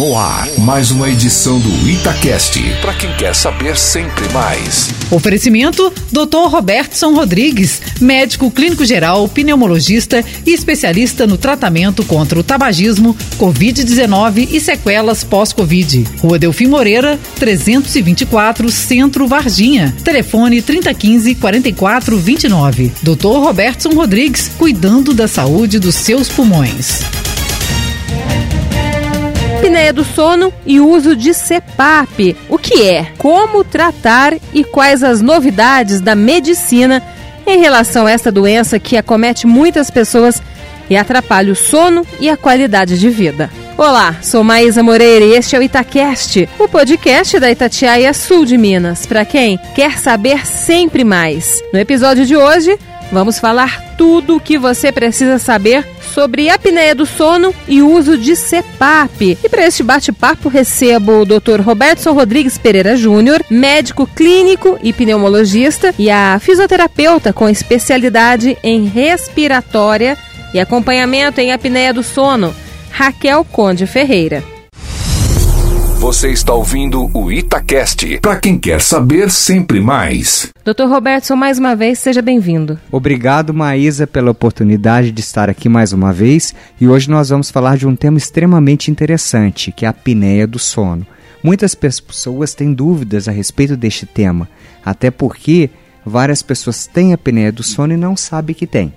[0.00, 2.58] No ar, mais uma edição do Itacast.
[2.80, 4.88] Para quem quer saber sempre mais.
[5.10, 6.48] Oferecimento: Dr.
[6.48, 14.58] Robertson Rodrigues, médico clínico geral, pneumologista e especialista no tratamento contra o tabagismo, Covid-19 e
[14.58, 16.06] sequelas pós-Covid.
[16.22, 19.94] Rua Delfim Moreira, 324, Centro Varginha.
[20.02, 22.90] Telefone 3015 4429.
[23.02, 23.38] Dr.
[23.38, 27.02] Robertson Rodrigues, cuidando da saúde dos seus pulmões
[29.70, 32.36] apneia do sono e uso de CPAP.
[32.48, 33.06] O que é?
[33.16, 37.00] Como tratar e quais as novidades da medicina
[37.46, 40.42] em relação a essa doença que acomete muitas pessoas
[40.90, 43.48] e atrapalha o sono e a qualidade de vida.
[43.78, 48.58] Olá, sou Maísa Moreira e este é o Itacast, o podcast da Itatiaia Sul de
[48.58, 51.62] Minas, para quem quer saber sempre mais.
[51.72, 52.76] No episódio de hoje,
[53.12, 58.34] vamos falar tudo o que você precisa saber sobre apneia do sono e uso de
[58.34, 59.38] CPAP.
[59.42, 61.60] E para este bate-papo recebo o Dr.
[61.60, 70.16] Robertson Rodrigues Pereira Júnior, médico clínico e pneumologista, e a fisioterapeuta com especialidade em respiratória
[70.52, 72.54] e acompanhamento em apneia do sono,
[72.90, 74.59] Raquel Conde Ferreira.
[76.00, 78.20] Você está ouvindo o Itacast.
[78.20, 80.50] Para quem quer saber sempre mais.
[80.64, 80.84] Dr.
[80.84, 82.80] Robertson, mais uma vez, seja bem-vindo.
[82.90, 86.54] Obrigado, Maísa, pela oportunidade de estar aqui mais uma vez.
[86.80, 90.58] E hoje nós vamos falar de um tema extremamente interessante, que é a apneia do
[90.58, 91.06] sono.
[91.42, 94.48] Muitas pessoas têm dúvidas a respeito deste tema,
[94.82, 95.68] até porque
[96.04, 98.90] várias pessoas têm a apneia do sono e não sabem que tem.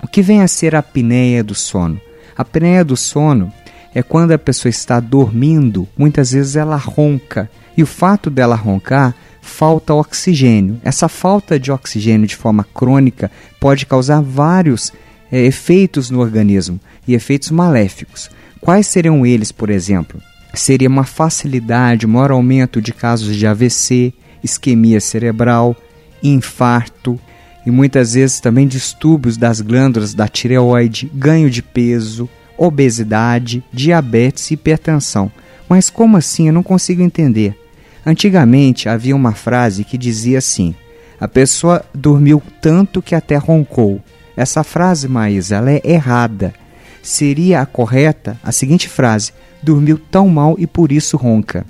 [0.00, 2.00] O que vem a ser a apneia do sono?
[2.36, 3.52] A apneia do sono
[3.96, 7.50] é quando a pessoa está dormindo, muitas vezes ela ronca.
[7.74, 10.78] E o fato dela roncar, falta oxigênio.
[10.84, 14.92] Essa falta de oxigênio de forma crônica pode causar vários
[15.32, 18.28] é, efeitos no organismo e efeitos maléficos.
[18.60, 20.20] Quais seriam eles, por exemplo?
[20.52, 24.12] Seria uma facilidade, maior aumento de casos de AVC,
[24.44, 25.74] isquemia cerebral,
[26.22, 27.18] infarto
[27.64, 34.54] e muitas vezes também distúrbios das glândulas da tireoide, ganho de peso, obesidade, diabetes e
[34.54, 35.30] hipertensão.
[35.68, 36.46] Mas como assim?
[36.46, 37.58] Eu não consigo entender.
[38.04, 40.74] Antigamente havia uma frase que dizia assim:
[41.18, 44.00] a pessoa dormiu tanto que até roncou.
[44.36, 46.54] Essa frase, Maísa, ela é errada.
[47.02, 51.66] Seria a correta a seguinte frase: dormiu tão mal e por isso ronca.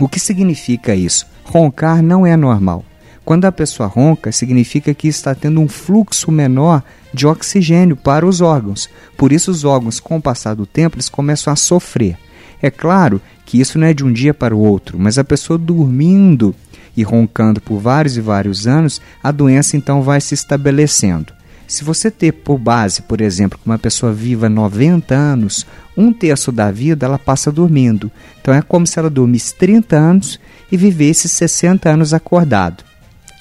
[0.00, 1.26] O que significa isso?
[1.44, 2.84] Roncar não é normal.
[3.24, 6.82] Quando a pessoa ronca, significa que está tendo um fluxo menor
[7.12, 8.88] de oxigênio para os órgãos.
[9.16, 12.16] Por isso, os órgãos, com o passar do tempo, eles começam a sofrer.
[12.62, 15.58] É claro que isso não é de um dia para o outro, mas a pessoa
[15.58, 16.54] dormindo
[16.96, 21.32] e roncando por vários e vários anos, a doença então vai se estabelecendo.
[21.66, 25.64] Se você ter por base, por exemplo, que uma pessoa viva 90 anos,
[25.96, 28.10] um terço da vida ela passa dormindo.
[28.40, 32.89] Então é como se ela dormisse 30 anos e vivesse 60 anos acordado.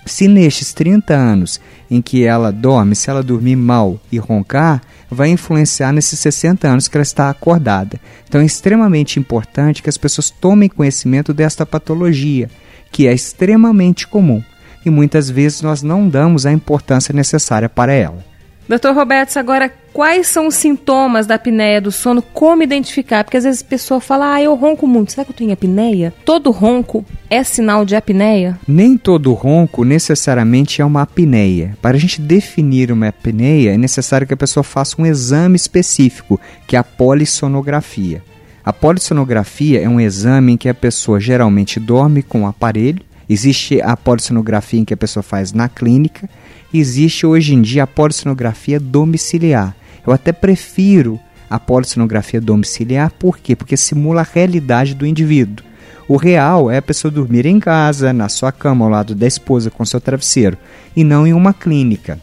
[0.10, 5.30] Se nestes 30 anos em que ela dorme, se ela dormir mal e roncar, vai
[5.30, 8.00] influenciar nesses 60 anos que ela está acordada.
[8.28, 12.50] Então é extremamente importante que as pessoas tomem conhecimento desta patologia,
[12.92, 14.42] que é extremamente comum
[14.84, 18.29] e muitas vezes nós não damos a importância necessária para ela.
[18.70, 22.22] Doutor Roberto, agora quais são os sintomas da apneia do sono?
[22.22, 23.24] Como identificar?
[23.24, 25.12] Porque às vezes a pessoa fala, ah, eu ronco muito.
[25.12, 26.14] Será que eu tenho apneia?
[26.24, 28.60] Todo ronco é sinal de apneia?
[28.68, 31.76] Nem todo ronco necessariamente é uma apneia.
[31.82, 36.40] Para a gente definir uma apneia, é necessário que a pessoa faça um exame específico,
[36.68, 38.22] que é a polissonografia.
[38.64, 43.02] A polissonografia é um exame em que a pessoa geralmente dorme com o um aparelho.
[43.28, 46.30] Existe a polissonografia em que a pessoa faz na clínica
[46.78, 49.76] existe hoje em dia a polissonografia domiciliar.
[50.06, 51.20] Eu até prefiro
[51.50, 53.56] a polissonografia domiciliar, por quê?
[53.56, 55.66] Porque simula a realidade do indivíduo.
[56.08, 59.70] O real é a pessoa dormir em casa, na sua cama, ao lado da esposa,
[59.70, 60.58] com seu travesseiro,
[60.96, 62.20] e não em uma clínica.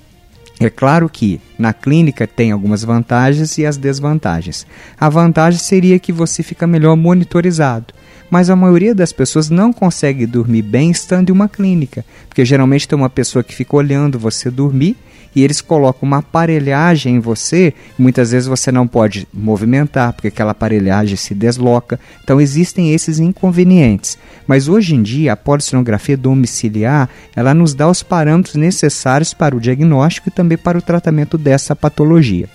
[0.58, 4.66] É claro que na clínica tem algumas vantagens e as desvantagens.
[4.98, 7.94] A vantagem seria que você fica melhor monitorizado
[8.30, 12.88] mas a maioria das pessoas não consegue dormir bem estando em uma clínica, porque geralmente
[12.88, 14.96] tem uma pessoa que fica olhando você dormir
[15.36, 20.52] e eles colocam uma aparelhagem em você, muitas vezes você não pode movimentar, porque aquela
[20.52, 22.00] aparelhagem se desloca.
[22.24, 24.16] Então existem esses inconvenientes.
[24.46, 29.60] Mas hoje em dia, a polissonografia domiciliar, ela nos dá os parâmetros necessários para o
[29.60, 32.48] diagnóstico e também para o tratamento dessa patologia.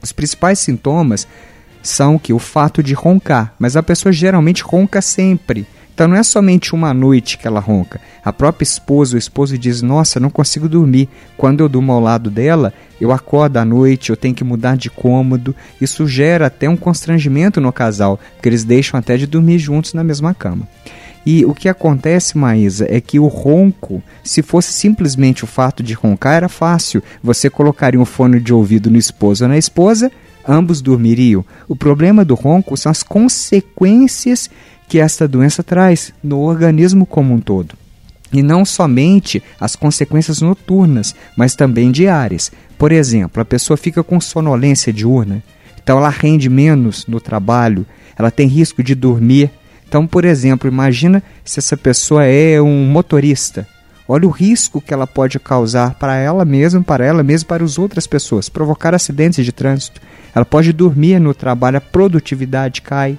[0.00, 1.26] Os principais sintomas
[1.82, 5.66] são que o fato de roncar, mas a pessoa geralmente ronca sempre.
[6.00, 8.00] Então não é somente uma noite que ela ronca.
[8.24, 11.10] A própria esposa, o esposo diz: Nossa, não consigo dormir.
[11.36, 14.88] Quando eu durmo ao lado dela, eu acordo à noite, eu tenho que mudar de
[14.88, 15.54] cômodo.
[15.78, 20.02] Isso gera até um constrangimento no casal, porque eles deixam até de dormir juntos na
[20.02, 20.66] mesma cama.
[21.24, 25.92] E o que acontece, Maísa, é que o ronco, se fosse simplesmente o fato de
[25.92, 27.02] roncar, era fácil.
[27.22, 30.10] Você colocaria um fone de ouvido no esposo ou na esposa,
[30.46, 31.44] ambos dormiriam.
[31.68, 34.50] O problema do ronco são as consequências
[34.88, 37.74] que esta doença traz no organismo como um todo.
[38.32, 42.50] E não somente as consequências noturnas, mas também diárias.
[42.78, 45.42] Por exemplo, a pessoa fica com sonolência diurna,
[45.82, 47.84] então ela rende menos no trabalho,
[48.16, 49.50] ela tem risco de dormir
[49.90, 53.66] então, por exemplo, imagina se essa pessoa é um motorista.
[54.12, 57.78] Olha o risco que ela pode causar para ela mesma, para ela mesma para as
[57.78, 60.00] outras pessoas, provocar acidentes de trânsito.
[60.34, 63.16] Ela pode dormir no trabalho, a produtividade cai.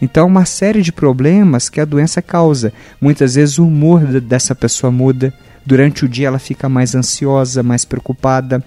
[0.00, 2.72] Então, uma série de problemas que a doença causa.
[3.00, 5.34] Muitas vezes o humor dessa pessoa muda.
[5.66, 8.62] Durante o dia ela fica mais ansiosa, mais preocupada.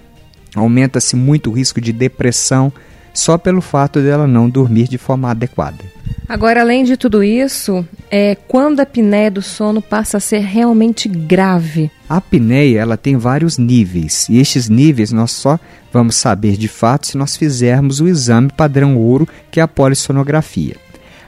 [0.54, 2.70] Aumenta-se muito o risco de depressão
[3.14, 5.95] só pelo fato dela não dormir de forma adequada.
[6.28, 11.08] Agora, além de tudo isso, é quando a apneia do sono passa a ser realmente
[11.08, 11.88] grave?
[12.08, 15.58] A apneia ela tem vários níveis e estes níveis nós só
[15.92, 20.76] vamos saber de fato se nós fizermos o exame padrão ouro, que é a polissonografia.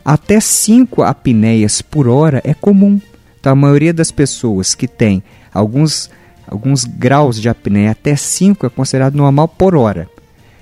[0.05, 3.01] Até 5 apneias por hora é comum.
[3.39, 5.23] Então, a maioria das pessoas que tem
[5.55, 6.11] alguns,
[6.47, 10.09] alguns graus de apneia até 5 é considerado normal por hora.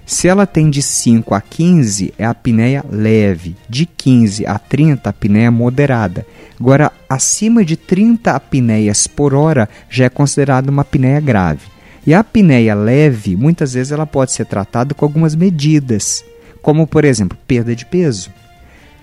[0.06, 3.56] Se ela tem de 5 a 15, é a apneia leve.
[3.68, 6.24] De 15 a 30, a apneia moderada.
[6.58, 11.62] Agora, acima de 30 apneias por hora, já é considerada uma apneia grave.
[12.06, 16.24] E a apneia leve, muitas vezes ela pode ser tratada com algumas medidas,
[16.62, 18.30] como, por exemplo, perda de peso.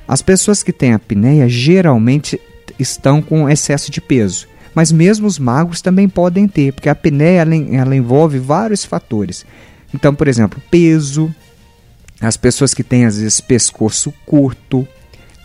[0.08, 2.40] As pessoas que têm apneia geralmente
[2.80, 4.48] estão com excesso de peso.
[4.74, 9.46] Mas mesmo os magros também podem ter, porque a apneia ela, ela envolve vários fatores.
[9.94, 11.34] Então, por exemplo, peso,
[12.20, 14.88] as pessoas que têm às vezes pescoço curto,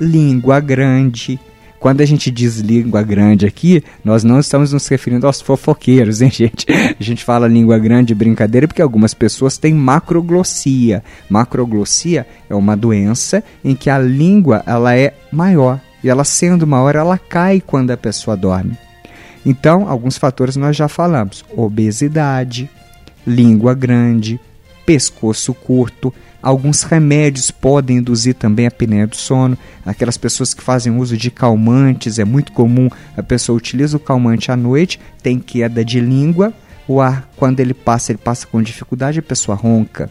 [0.00, 1.38] língua grande.
[1.80, 6.30] Quando a gente diz língua grande aqui, nós não estamos nos referindo aos fofoqueiros, hein,
[6.34, 6.66] gente?
[6.68, 11.04] A gente fala língua grande brincadeira porque algumas pessoas têm macroglossia.
[11.28, 16.94] Macroglossia é uma doença em que a língua ela é maior e ela sendo maior,
[16.96, 18.76] ela cai quando a pessoa dorme.
[19.44, 22.68] Então, alguns fatores nós já falamos: obesidade,
[23.28, 24.40] língua grande,
[24.88, 26.12] pescoço curto.
[26.42, 29.58] Alguns remédios podem induzir também a apneia do sono.
[29.84, 34.50] Aquelas pessoas que fazem uso de calmantes, é muito comum a pessoa utiliza o calmante
[34.50, 36.54] à noite, tem queda de língua,
[36.86, 40.10] o ar, quando ele passa, ele passa com dificuldade, a pessoa ronca.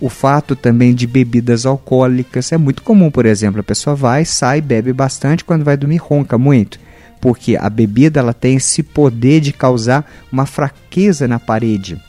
[0.00, 4.62] O fato também de bebidas alcoólicas é muito comum, por exemplo, a pessoa vai, sai,
[4.62, 6.78] bebe bastante, quando vai dormir ronca muito,
[7.20, 12.00] porque a bebida ela tem esse poder de causar uma fraqueza na parede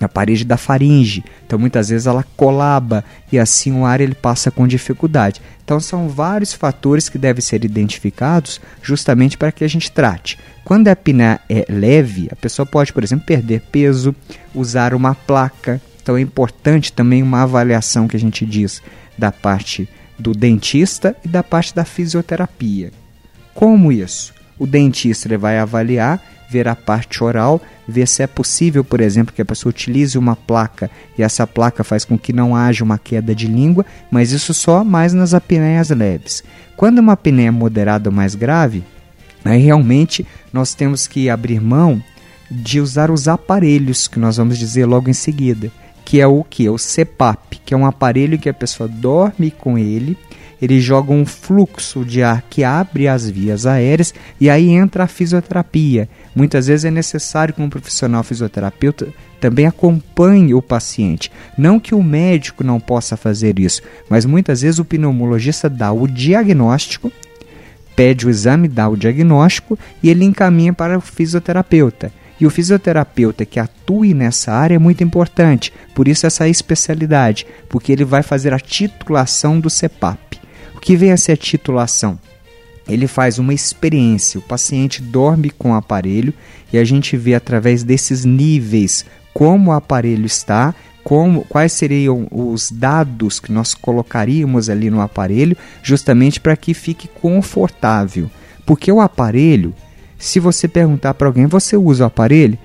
[0.00, 1.22] na parede da faringe.
[1.46, 5.42] Então muitas vezes ela colaba e assim o ar ele passa com dificuldade.
[5.62, 10.38] Então são vários fatores que devem ser identificados justamente para que a gente trate.
[10.64, 14.14] Quando a apneia é leve, a pessoa pode, por exemplo, perder peso,
[14.54, 15.80] usar uma placa.
[16.02, 18.82] Então é importante também uma avaliação que a gente diz
[19.18, 19.88] da parte
[20.18, 22.90] do dentista e da parte da fisioterapia.
[23.54, 24.39] Como isso?
[24.60, 29.40] O dentista vai avaliar ver a parte oral, ver se é possível, por exemplo, que
[29.40, 33.32] a pessoa utilize uma placa e essa placa faz com que não haja uma queda
[33.32, 36.42] de língua, mas isso só mais nas apneias leves.
[36.76, 38.82] Quando uma apneia moderada ou mais grave,
[39.44, 42.02] aí realmente nós temos que abrir mão
[42.50, 45.70] de usar os aparelhos que nós vamos dizer logo em seguida,
[46.04, 46.68] que é o que?
[46.68, 50.18] O CPAP, que é um aparelho que a pessoa dorme com ele
[50.60, 55.08] ele joga um fluxo de ar que abre as vias aéreas e aí entra a
[55.08, 56.08] fisioterapia.
[56.34, 59.08] Muitas vezes é necessário que um profissional fisioterapeuta
[59.40, 61.32] também acompanhe o paciente.
[61.56, 66.06] Não que o médico não possa fazer isso, mas muitas vezes o pneumologista dá o
[66.06, 67.10] diagnóstico,
[67.96, 72.12] pede o exame, dá o diagnóstico e ele encaminha para o fisioterapeuta.
[72.38, 77.92] E o fisioterapeuta que atue nessa área é muito importante, por isso essa especialidade, porque
[77.92, 80.29] ele vai fazer a titulação do CEPAP.
[80.80, 82.18] O que vem a ser a titulação?
[82.88, 86.32] Ele faz uma experiência, o paciente dorme com o aparelho
[86.72, 92.70] e a gente vê através desses níveis como o aparelho está, como, quais seriam os
[92.70, 98.30] dados que nós colocaríamos ali no aparelho, justamente para que fique confortável.
[98.64, 99.74] Porque o aparelho,
[100.18, 102.58] se você perguntar para alguém, você usa o aparelho?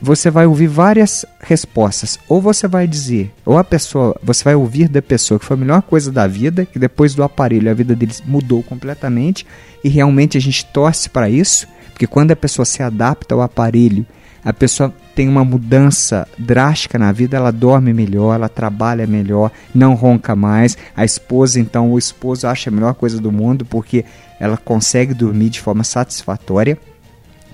[0.00, 2.18] Você vai ouvir várias respostas.
[2.28, 5.60] Ou você vai dizer, ou a pessoa, você vai ouvir da pessoa que foi a
[5.60, 9.46] melhor coisa da vida, que depois do aparelho a vida deles mudou completamente
[9.82, 14.04] e realmente a gente torce para isso, porque quando a pessoa se adapta ao aparelho,
[14.44, 19.94] a pessoa tem uma mudança drástica na vida, ela dorme melhor, ela trabalha melhor, não
[19.94, 20.76] ronca mais.
[20.94, 24.04] A esposa, então, o esposo acha a melhor coisa do mundo porque
[24.38, 26.76] ela consegue dormir de forma satisfatória.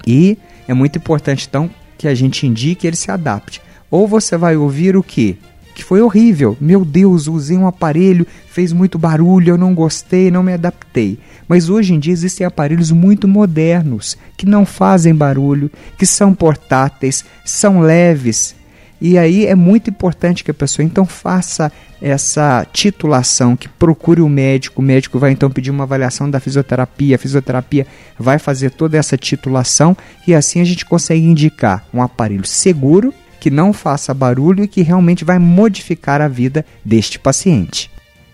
[0.05, 1.71] E é muito importante, então,
[2.01, 3.61] que a gente indique ele se adapte.
[3.91, 5.37] Ou você vai ouvir o que?
[5.75, 6.57] Que foi horrível.
[6.59, 11.19] Meu Deus, usei um aparelho, fez muito barulho, eu não gostei, não me adaptei.
[11.47, 17.23] Mas hoje em dia existem aparelhos muito modernos que não fazem barulho, que são portáteis,
[17.45, 18.55] são leves,
[19.01, 24.29] e aí é muito importante que a pessoa então faça essa titulação, que procure o
[24.29, 24.81] médico.
[24.81, 27.17] O médico vai então pedir uma avaliação da fisioterapia.
[27.17, 27.87] A fisioterapia
[28.19, 33.51] vai fazer toda essa titulação e assim a gente consegue indicar um aparelho seguro, que
[33.51, 37.91] não faça barulho e que realmente vai modificar a vida deste paciente.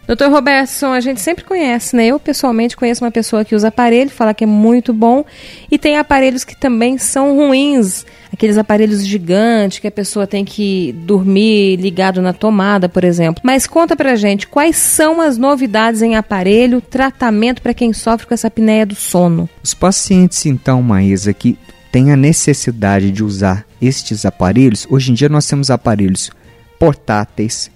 [0.06, 2.06] Doutor Robertson, a gente sempre conhece, né?
[2.06, 5.24] Eu pessoalmente conheço uma pessoa que usa aparelho, fala que é muito bom,
[5.68, 10.92] e tem aparelhos que também são ruins, aqueles aparelhos gigantes que a pessoa tem que
[10.98, 13.42] dormir ligado na tomada, por exemplo.
[13.44, 18.34] Mas conta pra gente, quais são as novidades em aparelho, tratamento para quem sofre com
[18.34, 19.48] essa apneia do sono?
[19.60, 21.58] Os pacientes, então, Maísa, que
[21.90, 26.30] têm a necessidade de usar estes aparelhos, hoje em dia nós temos aparelhos
[26.78, 27.70] portáteis,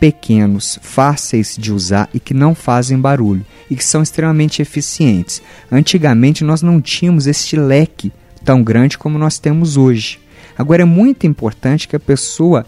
[0.00, 5.42] pequenos, fáceis de usar e que não fazem barulho e que são extremamente eficientes.
[5.70, 8.10] Antigamente nós não tínhamos este leque
[8.42, 10.18] tão grande como nós temos hoje.
[10.56, 12.64] Agora é muito importante que a pessoa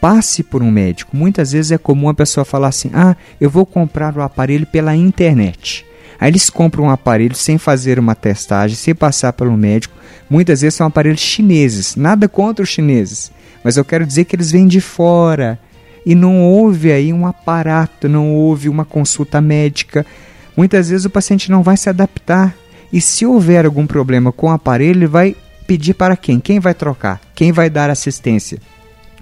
[0.00, 1.16] passe por um médico.
[1.16, 4.96] Muitas vezes é comum a pessoa falar assim: "Ah, eu vou comprar o aparelho pela
[4.96, 5.86] internet".
[6.18, 9.94] Aí eles compram um aparelho sem fazer uma testagem, sem passar pelo médico.
[10.28, 11.96] Muitas vezes são aparelhos chineses.
[11.96, 13.30] Nada contra os chineses,
[13.62, 15.58] mas eu quero dizer que eles vêm de fora
[16.04, 20.04] e não houve aí um aparato, não houve uma consulta médica.
[20.56, 22.54] Muitas vezes o paciente não vai se adaptar
[22.92, 26.38] e se houver algum problema com o aparelho, ele vai pedir para quem?
[26.38, 27.20] Quem vai trocar?
[27.34, 28.58] Quem vai dar assistência?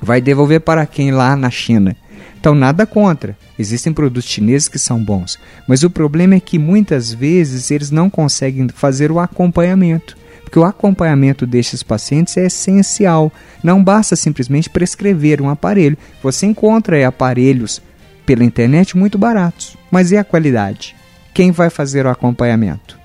[0.03, 1.95] Vai devolver para quem lá na China?
[2.41, 3.37] Então, nada contra.
[3.59, 5.39] Existem produtos chineses que são bons.
[5.69, 10.65] Mas o problema é que muitas vezes eles não conseguem fazer o acompanhamento porque o
[10.65, 13.33] acompanhamento destes pacientes é essencial.
[13.63, 15.97] Não basta simplesmente prescrever um aparelho.
[16.23, 17.81] Você encontra aparelhos
[18.27, 20.97] pela internet muito baratos, mas e a qualidade?
[21.33, 22.99] Quem vai fazer o acompanhamento?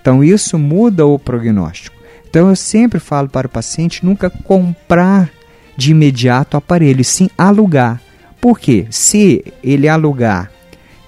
[0.00, 1.96] Então isso muda o prognóstico.
[2.28, 5.30] Então eu sempre falo para o paciente nunca comprar
[5.76, 8.00] de imediato aparelho, sim alugar.
[8.40, 8.86] Por quê?
[8.90, 10.50] Se ele alugar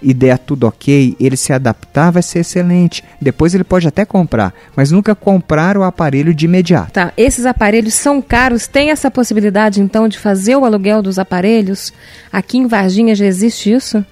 [0.00, 3.02] e der tudo ok, ele se adaptar, vai ser excelente.
[3.20, 6.92] Depois ele pode até comprar, mas nunca comprar o aparelho de imediato.
[6.92, 11.92] Tá, esses aparelhos são caros, tem essa possibilidade então de fazer o aluguel dos aparelhos?
[12.32, 14.04] Aqui em Varginha já existe isso?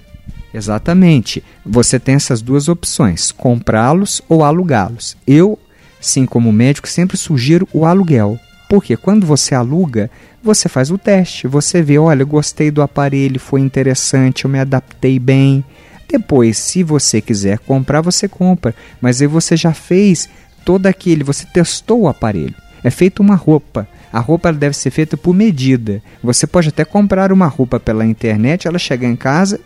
[0.53, 1.43] Exatamente.
[1.65, 5.17] Você tem essas duas opções: comprá-los ou alugá-los.
[5.27, 5.59] Eu,
[5.99, 8.39] sim, como médico, sempre sugiro o aluguel.
[8.69, 10.09] Porque quando você aluga,
[10.45, 15.17] você faz o teste, você vê, olha, gostei do aparelho, foi interessante, eu me adaptei
[15.17, 15.65] bem.
[16.07, 20.29] Depois, se você quiser comprar, você compra, mas aí você já fez
[20.63, 22.53] todo aquele, você testou o aparelho.
[22.83, 23.87] É feita uma roupa.
[24.13, 26.01] A roupa deve ser feita por medida.
[26.23, 29.59] Você pode até comprar uma roupa pela internet, ela chegar em casa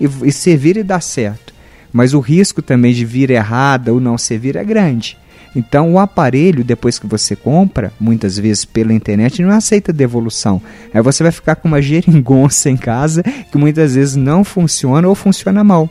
[0.00, 1.54] e, e servir e dar certo.
[1.92, 5.16] Mas o risco também de vir errada ou não servir é grande.
[5.56, 10.60] Então, o aparelho, depois que você compra, muitas vezes pela internet, não aceita devolução.
[10.92, 15.14] Aí você vai ficar com uma geringonça em casa que muitas vezes não funciona ou
[15.14, 15.88] funciona mal.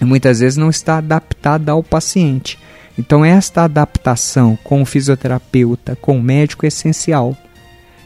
[0.00, 2.58] E muitas vezes não está adaptada ao paciente.
[2.98, 7.36] Então, esta adaptação com o fisioterapeuta, com o médico é essencial.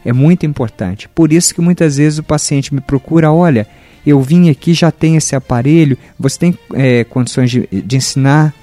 [0.05, 1.09] É muito importante.
[1.09, 3.67] Por isso que muitas vezes o paciente me procura, olha,
[4.07, 8.55] eu vim aqui, já tem esse aparelho, você tem é, condições de, de ensinar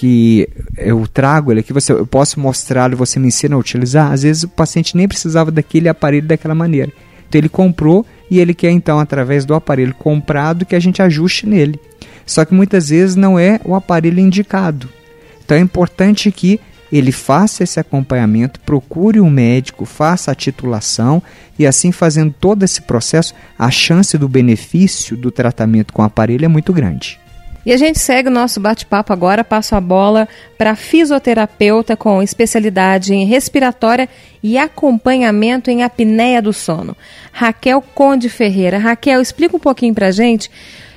[0.00, 4.10] que eu trago ele aqui, você, eu posso mostrá-lo, você me ensina a utilizar.
[4.10, 6.90] Às vezes o paciente nem precisava daquele aparelho daquela maneira.
[7.28, 11.46] Então ele comprou e ele quer então através do aparelho comprado que a gente ajuste
[11.46, 11.78] nele.
[12.24, 14.88] Só que muitas vezes não é o aparelho indicado.
[15.44, 16.58] Então é importante que
[16.90, 21.22] ele faça esse acompanhamento, procure um médico, faça a titulação
[21.58, 26.46] e assim fazendo todo esse processo, a chance do benefício do tratamento com o aparelho
[26.46, 27.19] é muito grande.
[27.64, 33.14] E a gente segue o nosso bate-papo agora, passo a bola para fisioterapeuta com especialidade
[33.14, 34.08] em respiratória
[34.42, 36.96] e acompanhamento em apneia do sono.
[37.32, 38.78] Raquel Conde Ferreira.
[38.78, 40.50] Raquel, explica um pouquinho para a gente.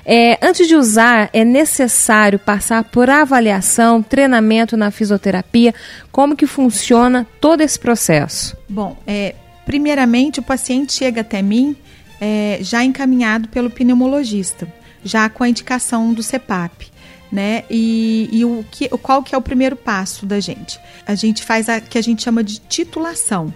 [0.05, 5.74] É, antes de usar, é necessário passar por avaliação, treinamento na fisioterapia.
[6.12, 8.55] Como que funciona todo esse processo?
[8.70, 11.75] Bom, é, Primeiramente, o paciente chega até mim
[12.20, 14.67] é, já encaminhado pelo pneumologista,
[15.03, 16.91] já com a indicação do CEPAP.
[17.31, 17.63] Né?
[17.69, 20.79] E, e o que, qual que é o primeiro passo da gente?
[21.05, 23.51] A gente faz a que a gente chama de titulação.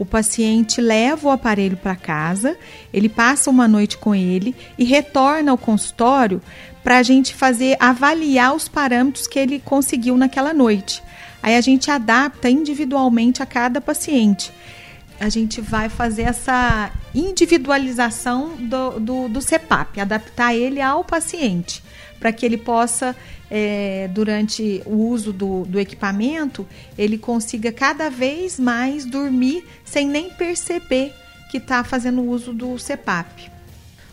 [0.00, 2.56] O paciente leva o aparelho para casa,
[2.92, 6.42] ele passa uma noite com ele e retorna ao consultório
[6.82, 11.02] para a gente fazer avaliar os parâmetros que ele conseguiu naquela noite.
[11.42, 14.52] Aí a gente adapta individualmente a cada paciente.
[15.20, 21.82] A gente vai fazer essa individualização do, do, do CEPAP, adaptar ele ao paciente,
[22.18, 23.14] para que ele possa,
[23.50, 30.30] é, durante o uso do, do equipamento, ele consiga cada vez mais dormir sem nem
[30.30, 31.12] perceber
[31.50, 33.59] que está fazendo uso do CEPAP.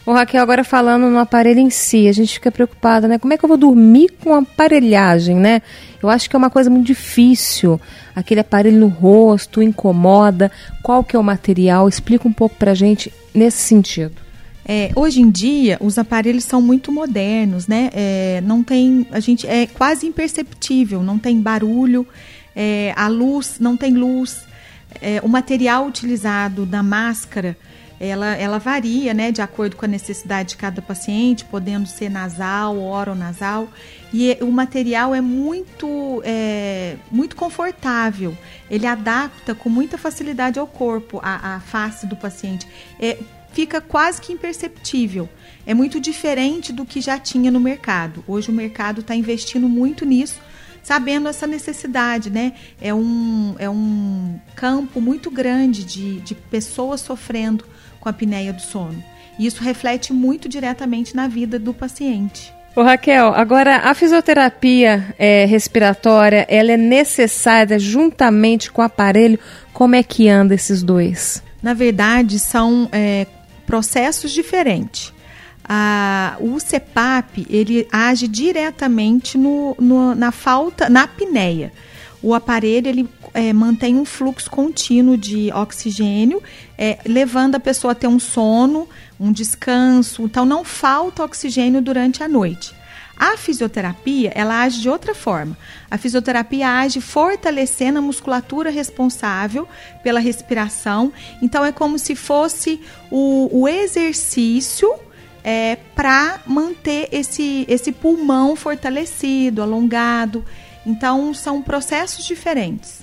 [0.07, 3.19] Ô Raquel, agora falando no aparelho em si, a gente fica preocupada, né?
[3.19, 5.61] Como é que eu vou dormir com aparelhagem, né?
[6.01, 7.77] Eu acho que é uma coisa muito difícil.
[8.15, 10.49] Aquele aparelho no rosto incomoda.
[10.81, 11.89] Qual que é o material?
[11.89, 14.15] Explica um pouco pra gente nesse sentido.
[14.65, 17.89] É, hoje em dia, os aparelhos são muito modernos, né?
[17.91, 22.07] É, não tem, a gente é quase imperceptível, não tem barulho,
[22.55, 24.45] é, a luz não tem luz,
[25.01, 27.57] é, o material utilizado na máscara
[27.99, 32.77] ela, ela varia, né, de acordo com a necessidade de cada paciente, podendo ser nasal,
[32.77, 33.67] oronasal,
[34.13, 38.37] e o material é muito, é, muito confortável.
[38.69, 42.67] Ele adapta com muita facilidade ao corpo, a face do paciente.
[42.99, 43.17] É,
[43.51, 45.27] fica quase que imperceptível.
[45.65, 48.23] É muito diferente do que já tinha no mercado.
[48.27, 50.39] Hoje o mercado está investindo muito nisso,
[50.83, 52.53] sabendo essa necessidade, né?
[52.79, 57.65] É um, é um campo muito grande de, de pessoas sofrendo
[57.99, 59.03] com a apneia do sono.
[59.37, 62.53] E isso reflete muito diretamente na vida do paciente.
[62.75, 69.39] Ô Raquel, agora a fisioterapia é, respiratória, ela é necessária juntamente com o aparelho?
[69.73, 71.41] Como é que anda esses dois?
[71.61, 73.25] Na verdade, são é,
[73.65, 75.11] processos diferentes.
[75.67, 81.73] Ah, o CEPAP ele age diretamente no, no, na falta, na apneia.
[82.21, 86.41] O aparelho ele é, mantém um fluxo contínuo de oxigênio,
[86.77, 88.87] é, levando a pessoa a ter um sono,
[89.19, 90.23] um descanso.
[90.23, 92.73] Então, não falta oxigênio durante a noite.
[93.19, 95.57] A fisioterapia, ela age de outra forma.
[95.89, 99.67] A fisioterapia age fortalecendo a musculatura responsável
[100.03, 101.11] pela respiração.
[101.41, 104.93] Então, é como se fosse o, o exercício
[105.43, 110.45] é, para manter esse, esse pulmão fortalecido, alongado.
[110.87, 113.01] Então, são processos diferentes.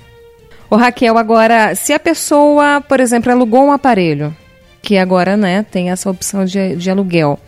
[0.70, 4.34] Ô Raquel, agora, se a pessoa, por exemplo, alugou um aparelho,
[4.80, 7.38] que agora né, tem essa opção de, de aluguel,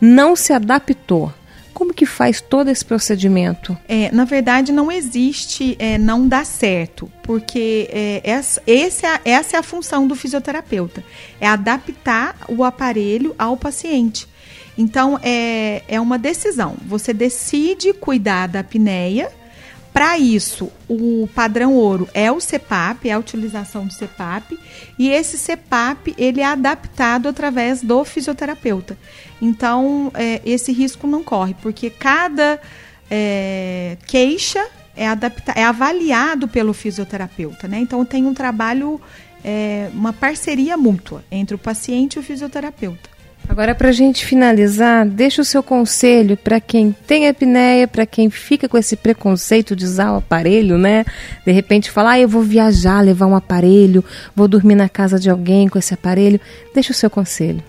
[0.00, 1.32] não se adaptou,
[1.72, 3.76] como que faz todo esse procedimento?
[3.88, 9.56] É, na verdade, não existe é, não dá certo, porque é, essa, esse é, essa
[9.56, 11.04] é a função do fisioterapeuta,
[11.40, 14.28] é adaptar o aparelho ao paciente.
[14.76, 16.74] Então, é, é uma decisão.
[16.86, 19.30] Você decide cuidar da apneia,
[19.94, 24.58] para isso, o padrão ouro é o CEPAP, é a utilização do CEPAP,
[24.98, 28.98] e esse CEPAP ele é adaptado através do fisioterapeuta.
[29.40, 32.60] Então, é, esse risco não corre, porque cada
[33.08, 37.78] é, queixa é, adapta, é avaliado pelo fisioterapeuta, né?
[37.78, 39.00] Então, tem um trabalho,
[39.44, 43.13] é, uma parceria mútua entre o paciente e o fisioterapeuta.
[43.48, 48.30] Agora, para a gente finalizar, deixa o seu conselho para quem tem apneia, para quem
[48.30, 51.04] fica com esse preconceito de usar o aparelho, né?
[51.44, 54.02] De repente falar, ah, eu vou viajar, levar um aparelho,
[54.34, 56.40] vou dormir na casa de alguém com esse aparelho.
[56.74, 57.62] Deixa o seu conselho.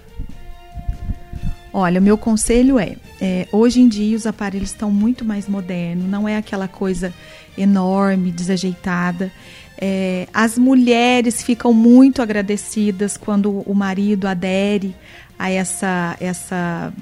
[1.78, 6.26] Olha, meu conselho é, é, hoje em dia os aparelhos estão muito mais modernos, não
[6.26, 7.14] é aquela coisa
[7.58, 9.30] enorme, desajeitada.
[9.78, 14.96] É, as mulheres ficam muito agradecidas quando o marido adere
[15.38, 16.93] a essa essa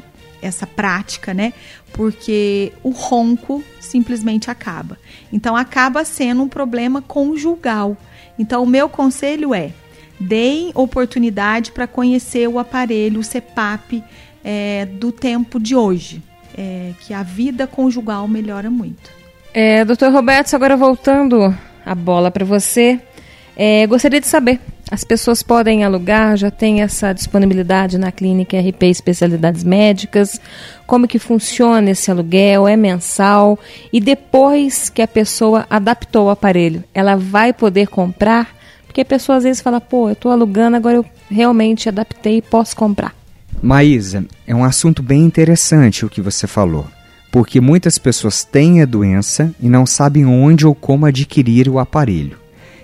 [0.41, 1.53] essa prática, né?
[1.93, 4.97] Porque o ronco simplesmente acaba.
[5.31, 7.95] Então acaba sendo um problema conjugal.
[8.37, 9.71] Então o meu conselho é:
[10.19, 14.03] deem oportunidade para conhecer o aparelho, o CEPAP
[14.43, 16.21] é, do tempo de hoje,
[16.57, 19.11] é, que a vida conjugal melhora muito.
[19.53, 22.99] É, Doutor Roberto, agora voltando a bola para você,
[23.55, 24.59] é, gostaria de saber
[24.91, 30.39] as pessoas podem alugar, já tem essa disponibilidade na clínica RP Especialidades Médicas.
[30.85, 32.67] Como que funciona esse aluguel?
[32.67, 33.57] É mensal?
[33.91, 38.55] E depois que a pessoa adaptou o aparelho, ela vai poder comprar?
[38.85, 42.41] Porque a pessoa às vezes fala, pô, eu estou alugando, agora eu realmente adaptei e
[42.41, 43.15] posso comprar.
[43.61, 46.85] Maísa, é um assunto bem interessante o que você falou,
[47.31, 52.42] porque muitas pessoas têm a doença e não sabem onde ou como adquirir o aparelho.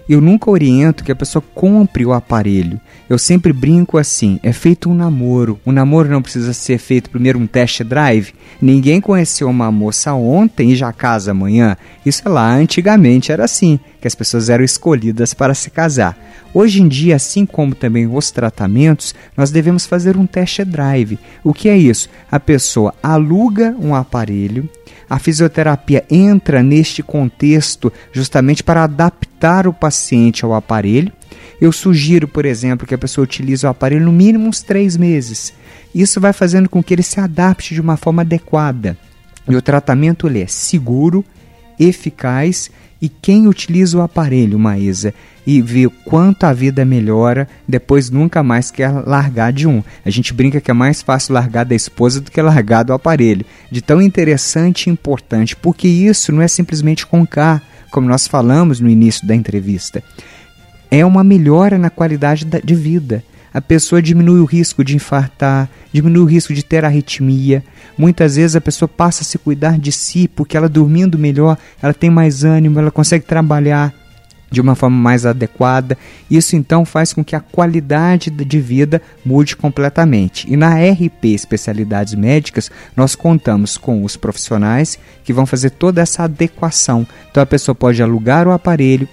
[0.10, 2.82] Eu nunca oriento que a pessoa compre o aparelho.
[3.08, 5.60] Eu sempre brinco assim: é feito um namoro.
[5.64, 8.34] O namoro não precisa ser feito primeiro um test drive.
[8.60, 11.78] Ninguém conheceu uma moça ontem e já casa amanhã.
[12.04, 16.18] Isso é lá, antigamente era assim, que as pessoas eram escolhidas para se casar.
[16.54, 21.20] Hoje em dia, assim como também os tratamentos, nós devemos fazer um test drive.
[21.44, 22.10] O que é isso?
[22.32, 24.70] A pessoa aluga um aparelho,
[25.10, 31.12] a fisioterapia entra neste contexto justamente para adaptar o paciente ao aparelho.
[31.60, 35.52] Eu sugiro, por exemplo, que a pessoa utilize o aparelho no mínimo uns três meses.
[35.94, 38.96] Isso vai fazendo com que ele se adapte de uma forma adequada.
[39.48, 41.26] E o tratamento ele é seguro,
[41.80, 42.70] eficaz
[43.02, 45.14] e quem utiliza o aparelho, Maísa,
[45.48, 49.82] e vê quanto a vida melhora, depois nunca mais quer largar de um.
[50.06, 53.46] A gente brinca que é mais fácil largar da esposa do que largar do aparelho.
[53.72, 58.90] De tão interessante e importante, porque isso não é simplesmente K, como nós falamos no
[58.90, 60.04] início da entrevista.
[60.92, 66.22] É uma melhora na qualidade de vida a pessoa diminui o risco de infartar, diminui
[66.24, 67.64] o risco de ter arritmia.
[67.98, 71.94] Muitas vezes a pessoa passa a se cuidar de si, porque ela dormindo melhor, ela
[71.94, 73.94] tem mais ânimo, ela consegue trabalhar
[74.52, 75.98] de uma forma mais adequada.
[76.30, 80.52] Isso então faz com que a qualidade de vida mude completamente.
[80.52, 86.24] E na RP Especialidades Médicas, nós contamos com os profissionais que vão fazer toda essa
[86.24, 87.06] adequação.
[87.30, 89.08] Então a pessoa pode alugar o aparelho,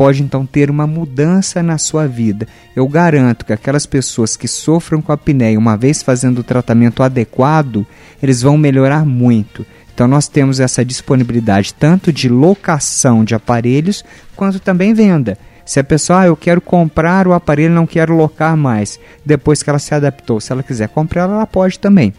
[0.00, 2.48] pode então ter uma mudança na sua vida.
[2.74, 7.02] Eu garanto que aquelas pessoas que sofram com a apneia, uma vez fazendo o tratamento
[7.02, 7.86] adequado,
[8.22, 9.66] eles vão melhorar muito.
[9.92, 14.02] Então nós temos essa disponibilidade tanto de locação de aparelhos
[14.34, 15.36] quanto também venda.
[15.66, 19.68] Se a pessoa, ah, eu quero comprar o aparelho, não quero locar mais, depois que
[19.68, 22.14] ela se adaptou, se ela quiser comprar, ela pode também.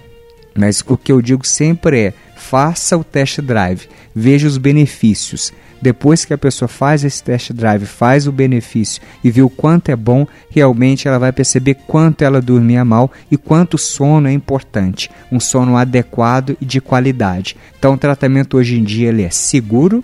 [0.55, 5.51] Mas o que eu digo sempre é: faça o test drive, veja os benefícios.
[5.81, 9.95] Depois que a pessoa faz esse test drive, faz o benefício e o quanto é
[9.95, 15.09] bom, realmente ela vai perceber quanto ela dormia mal e quanto o sono é importante,
[15.31, 17.57] um sono adequado e de qualidade.
[17.77, 20.03] Então o tratamento hoje em dia ele é seguro,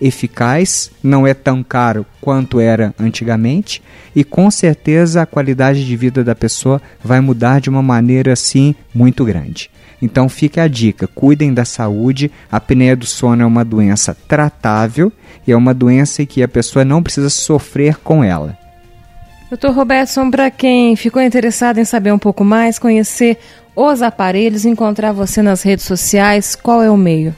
[0.00, 3.82] eficaz, não é tão caro quanto era antigamente
[4.14, 8.74] e com certeza a qualidade de vida da pessoa vai mudar de uma maneira assim
[8.94, 9.70] muito grande.
[10.00, 12.30] Então fica a dica, cuidem da saúde.
[12.50, 15.12] A apneia do sono é uma doença tratável
[15.46, 18.56] e é uma doença que a pessoa não precisa sofrer com ela.
[19.50, 23.38] Doutor Robertson, para quem ficou interessado em saber um pouco mais, conhecer
[23.74, 27.34] os aparelhos, encontrar você nas redes sociais, qual é o meio?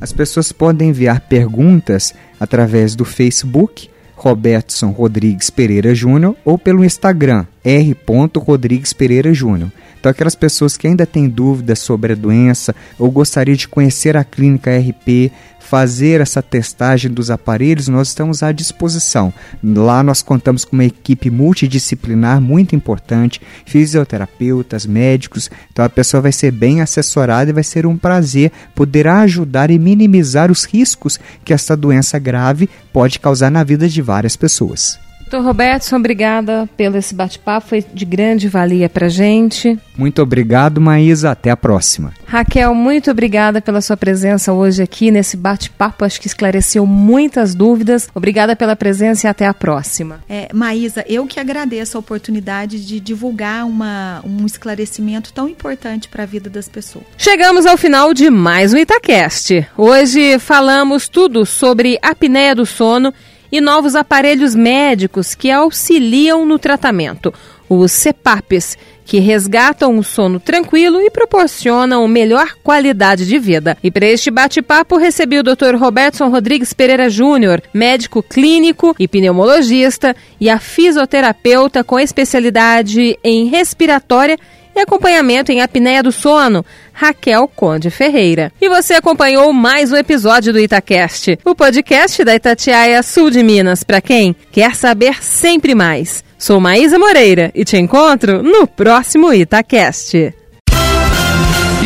[0.00, 7.46] As pessoas podem enviar perguntas através do Facebook, Robertson Rodrigues Pereira Júnior, ou pelo Instagram,
[7.64, 7.96] R.
[8.36, 9.70] Rodrigues Pereira Júnior.
[10.06, 14.22] Então, aquelas pessoas que ainda têm dúvidas sobre a doença ou gostaria de conhecer a
[14.22, 19.34] clínica RP, fazer essa testagem dos aparelhos, nós estamos à disposição.
[19.64, 25.50] Lá nós contamos com uma equipe multidisciplinar muito importante, fisioterapeutas, médicos.
[25.72, 29.78] Então a pessoa vai ser bem assessorada e vai ser um prazer poder ajudar e
[29.78, 35.04] minimizar os riscos que esta doença grave pode causar na vida de várias pessoas.
[35.28, 39.76] Doutor Robertson, obrigada pelo esse bate-papo, foi de grande valia para gente.
[39.98, 42.14] Muito obrigado, Maísa, até a próxima.
[42.24, 48.08] Raquel, muito obrigada pela sua presença hoje aqui nesse bate-papo, acho que esclareceu muitas dúvidas.
[48.14, 50.20] Obrigada pela presença e até a próxima.
[50.28, 56.22] É, Maísa, eu que agradeço a oportunidade de divulgar uma, um esclarecimento tão importante para
[56.22, 57.04] a vida das pessoas.
[57.18, 59.66] Chegamos ao final de mais um Itacast.
[59.76, 63.12] Hoje falamos tudo sobre a apneia do sono
[63.50, 67.32] e novos aparelhos médicos que auxiliam no tratamento,
[67.68, 73.78] os CPAPs, que resgatam o sono tranquilo e proporcionam melhor qualidade de vida.
[73.82, 75.76] E para este bate-papo recebi o Dr.
[75.78, 84.36] Robertson Rodrigues Pereira Júnior, médico clínico e pneumologista, e a fisioterapeuta com especialidade em respiratória
[84.76, 88.52] e acompanhamento em apneia do sono, Raquel Conde Ferreira.
[88.60, 93.82] E você acompanhou mais um episódio do Itacast, o podcast da Itatiaia Sul de Minas,
[93.82, 96.22] para quem quer saber sempre mais.
[96.38, 100.34] Sou Maísa Moreira e te encontro no próximo Itacast.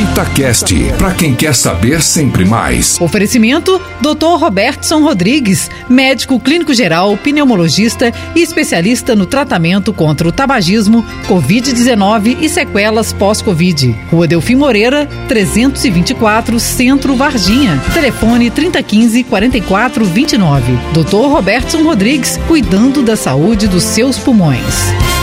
[0.00, 2.98] Itacast, para quem quer saber sempre mais.
[2.98, 4.38] Oferecimento: Dr.
[4.38, 12.48] Robertson Rodrigues, médico clínico geral, pneumologista e especialista no tratamento contra o tabagismo, Covid-19 e
[12.48, 13.94] sequelas pós-Covid.
[14.10, 17.78] Rua Delfim Moreira, 324, Centro Varginha.
[17.92, 20.78] Telefone 3015 4429.
[20.94, 21.28] Dr.
[21.28, 25.19] Robertson Rodrigues, cuidando da saúde dos seus pulmões.